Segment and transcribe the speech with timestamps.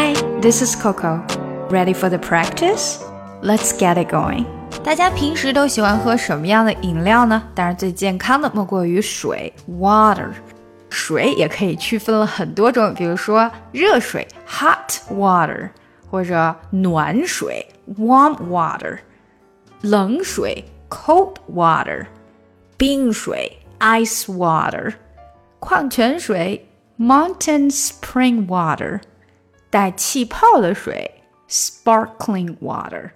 [0.00, 1.22] Hi, this is Coco.
[1.70, 3.04] Ready for the practice?
[3.42, 4.46] Let's get it going.
[4.82, 7.42] 大家平时都喜欢喝什么样的饮料呢？
[7.54, 10.30] 当然，最健康的莫过于水 （water）。
[10.88, 15.70] 水也可以区分了很多种，比如说热水 （hot water）
[16.10, 17.66] 或者暖水
[17.98, 18.98] （warm water）、
[19.82, 22.06] 冷水 （cold water）、
[22.76, 24.94] 冰水 （ice water）、
[25.58, 29.00] 矿泉水 （mountain spring water）、
[29.71, 31.09] 带气泡的水
[31.49, 33.09] （sparkling water）。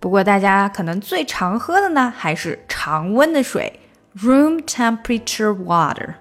[0.00, 3.80] 不过大家可能最常喝的呢，还是常温的水
[4.16, 6.14] （room temperature water）。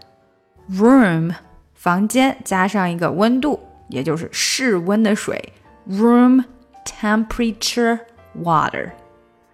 [0.71, 1.33] room
[1.75, 5.53] 房间加上一个温度，也就是室温的水
[5.87, 6.43] ，room
[6.83, 7.99] temperature
[8.43, 8.89] water。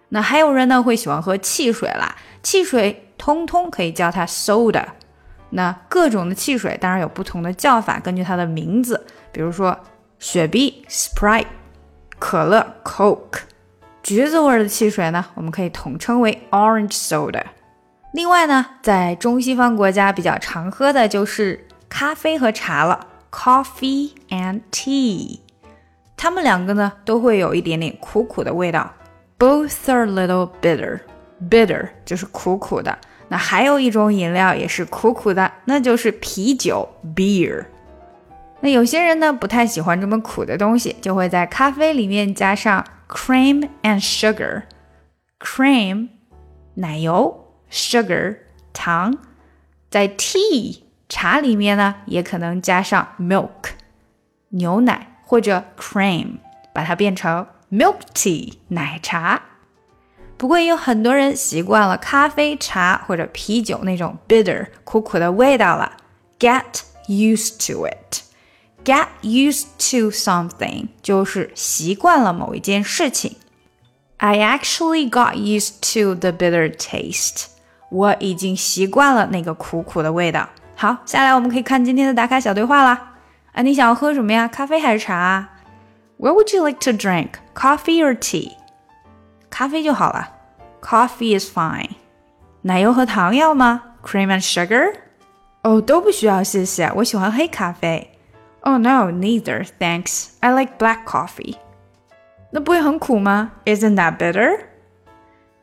[0.08, 4.84] 那还有人呢会喜欢喝汽水啦，汽水通通可以叫它 soda。
[5.50, 9.78] 那各种的汽水当然有不同的叫法，根据它的名字，比如说
[10.18, 11.46] 雪碧 Sprite，
[12.18, 13.40] 可乐 Coke，
[14.02, 17.42] 橘子味的汽水呢，我们可以统称为 orange soda。
[18.12, 25.40] 另外呢，在中西方国家比较常喝的就是咖啡和茶了，coffee and tea。
[26.16, 28.92] 它们两个呢都会有一点点苦苦的味道
[29.38, 31.00] ，both are little bitter。
[31.50, 32.96] bitter 就是苦苦的。
[33.28, 37.64] 那还有一种饮料也是苦苦的，那就是啤酒 beer。
[38.64, 44.62] 那有些人呢不太喜欢这么苦的东西，就会在咖啡里面加上 cream and sugar。
[45.38, 46.08] cream
[46.76, 47.42] 奶油。
[47.70, 48.38] sugar
[48.72, 49.18] 糖，
[49.90, 53.72] 在 tea 茶里面呢，也可能加上 milk
[54.50, 56.38] 牛奶或者 cream，
[56.72, 59.42] 把它变成 milk tea 奶茶。
[60.38, 65.96] 不过也有很多人习惯了咖啡、茶或者啤酒那种 bitter 苦苦的味道了。
[66.38, 68.22] Get used to it.
[68.85, 73.35] Get used to something 就是习惯了某一件事情。
[74.17, 77.47] I actually got used to the bitter taste.
[77.89, 80.49] 我已经习惯了那个苦苦的味道。
[80.75, 83.15] 好，下来我们可以看今天的打卡小对话啦。
[83.51, 84.47] 啊，你想要喝什么呀？
[84.47, 85.49] 咖啡还是茶？
[86.17, 87.31] What would you like to drink?
[87.53, 88.53] Coffee or tea?
[89.49, 90.29] 咖啡就好了。
[90.81, 91.89] Coffee is fine.
[92.61, 93.83] 奶油和糖要吗？
[94.03, 94.93] Cream and sugar?
[95.63, 96.91] 哦，都不需要，谢谢。
[96.97, 98.12] 我喜欢黑咖啡。
[98.63, 100.31] Oh no, neither, thanks.
[100.41, 101.55] I like black coffee.
[102.51, 103.51] 那不会很苦吗？
[103.65, 104.59] Isn't that bitter?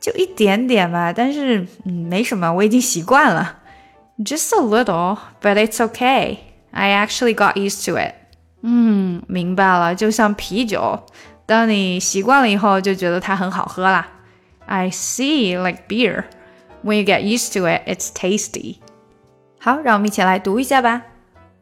[0.00, 3.58] 就一点点吧，但是嗯，没什么，我已经习惯了。
[4.18, 6.38] Just a little, but it's okay.
[6.70, 8.14] I actually got used to it.
[8.62, 11.04] 嗯，明白了，就像啤酒，
[11.44, 14.08] 当你习惯了以后，就觉得它很好喝啦。
[14.66, 16.24] I see, like beer.
[16.84, 18.76] When you get used to it, it's tasty.
[19.60, 21.02] 好，让我们一起来读一下吧。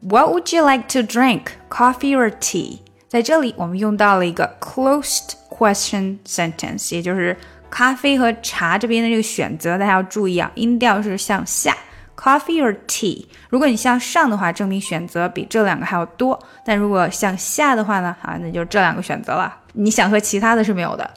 [0.02, 2.78] What would you like to drink, coffee or tea？
[3.06, 7.36] 在这里，我们用到了一个 closed question sentence，也就是
[7.68, 11.76] 咖啡和茶这边的这个选择，大家要注意啊，音调是向下
[12.16, 13.26] ，coffee or tea。
[13.50, 19.54] 如果你向上的话，证明选择比这两个还要多；但如果向下的话呢，啊，那就这两个选择了。
[19.74, 21.10] 你想喝其他的是没有的。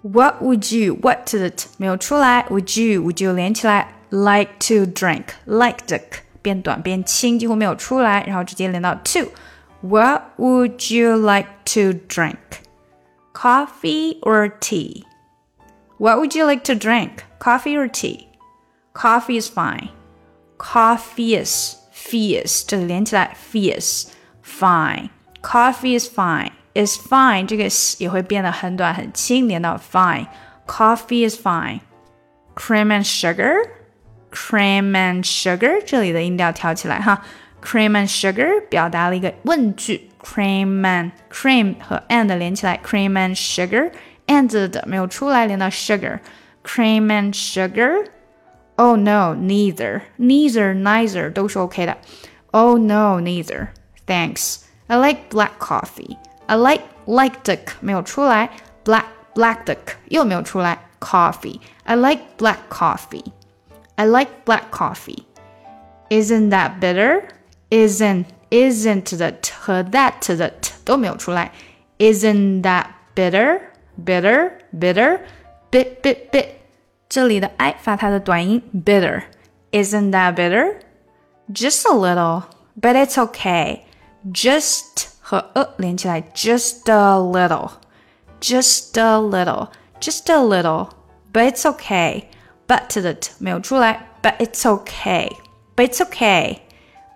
[0.00, 5.98] What would you what't it 没有出来？Would you would you 连起来？Like to drink like the
[6.43, 12.37] 变短变轻，几乎没有出来，然后直接连到 to。What would you like to drink?
[13.33, 15.03] Coffee or tea?
[15.97, 17.23] What would you like to drink?
[17.39, 18.27] Coffee or tea?
[18.93, 19.89] Coffee is fine.
[20.57, 24.07] Coffee is fierce，这里连起来 fierce
[24.43, 25.09] fine.
[25.41, 26.51] Coffee is fine.
[26.73, 30.27] Is fine 这个也会变得很短很轻，连到 fine.
[30.67, 31.79] Coffee is fine.
[32.55, 33.55] Cream and sugar.
[34.33, 37.21] Cream and sugar 这里的音调调起来哈。
[37.63, 40.09] Cream and sugar 表达了一个问句。
[40.21, 46.19] Cream and cream 和 and 连起来，cream and sugar。and 的没有出来，连到 sugar,
[46.63, 48.05] cream and sugar.
[48.75, 51.97] Oh no, neither, neither, neither 都是 OK 的。
[52.51, 53.69] Oh no, neither.
[54.05, 54.57] Thanks.
[54.87, 56.17] I like black coffee.
[56.45, 58.51] I like like 的没有出来，
[58.85, 59.75] black black 的
[60.09, 61.59] 又没有出来，coffee.
[61.85, 63.25] I like black coffee.
[63.95, 65.25] I like black coffee.
[66.09, 67.27] Isn't that bitter?
[67.69, 71.51] Isn't isn't 的 t 和 that 的 t 都没有出来。
[71.97, 72.85] Isn't that
[73.15, 73.69] bitter?
[74.05, 75.19] bitter bitter
[75.71, 76.47] bit bit bit，
[77.09, 80.79] 这里的 i 发它的短音 bitter。Isn't that bitter?
[81.51, 82.43] Just a little,
[82.79, 83.81] but it's okay.
[84.31, 87.71] Just 和 a 连起来，just a little,
[88.39, 89.67] just a little,
[89.99, 90.89] just a little,
[91.33, 92.29] but it's okay.
[92.67, 95.31] But 的 t 没有出来，but it's okay,
[95.75, 96.59] but it's okay.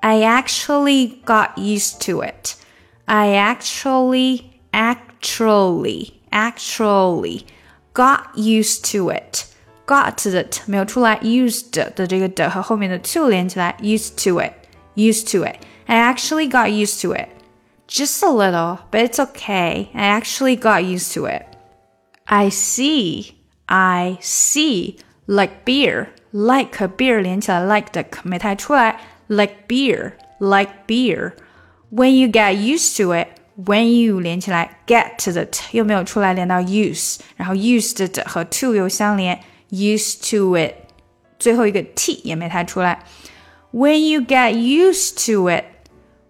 [0.02, 2.56] I actually got used to it.
[3.06, 7.46] I actually, actually, actually
[7.94, 9.46] got used to it.
[9.86, 14.54] Got it 没有出来，used 的这个的和后面的 to 连起来，used to it,
[14.96, 15.58] used to it.
[15.86, 17.28] I actually got used to it.
[17.88, 19.90] Just a little, but it's okay.
[19.94, 21.46] I actually got used to it.
[22.26, 23.34] I see,
[23.68, 24.96] I see,
[25.28, 31.34] like beer, like beer 连起来，like 的没太出来，like beer, like beer.
[31.92, 38.44] When you get used to it, when you 连起来，get 的 t 又没有出来，连到 use，然后 used 的和
[38.46, 39.40] to 又相连，
[39.70, 40.74] used to it，
[41.38, 43.04] 最后一个 t 也没太出来。
[43.72, 45.66] When you get used to it,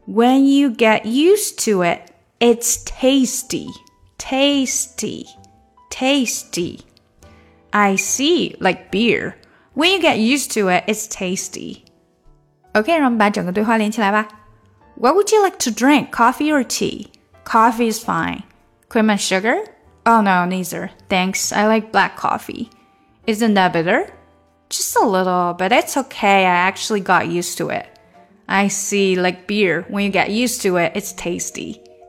[0.06, 3.68] when you get used to it, it's tasty,
[4.18, 5.28] tasty,
[5.90, 6.80] tasty.
[7.72, 9.36] I see, like beer.
[9.74, 11.86] When you get used to it, it's tasty.
[12.74, 14.28] OK，让我们把整个对话连起来吧。
[14.96, 17.08] What would you like to drink, coffee or tea?
[17.46, 18.44] Coffee is fine.
[18.90, 19.66] Cream and sugar?
[20.06, 20.92] Oh no, neither.
[21.10, 21.52] Thanks.
[21.52, 22.70] I like black coffee.
[23.26, 24.08] Isn't that bitter?
[24.70, 26.46] Just a little, but it's okay.
[26.46, 27.88] I actually got used to it.
[28.48, 29.86] I see, like beer.
[29.88, 31.82] When you get used to it, it's tasty.